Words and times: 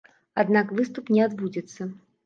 Аднак 0.43 0.73
выступ 0.81 1.15
не 1.17 1.21
адбудзецца. 1.29 1.93